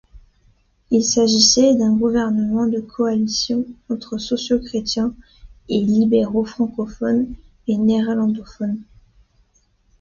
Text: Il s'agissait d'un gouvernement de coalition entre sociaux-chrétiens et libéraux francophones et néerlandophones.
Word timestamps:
Il 0.89 1.03
s'agissait 1.03 1.75
d'un 1.75 1.95
gouvernement 1.95 2.65
de 2.65 2.79
coalition 2.79 3.67
entre 3.87 4.17
sociaux-chrétiens 4.17 5.13
et 5.69 5.79
libéraux 5.79 6.43
francophones 6.43 7.31
et 7.67 7.77
néerlandophones. 7.77 8.81